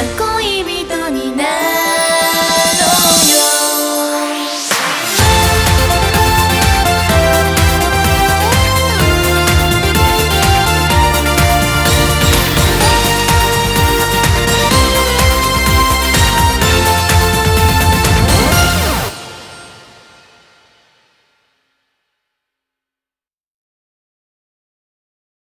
[0.00, 0.99] 恋人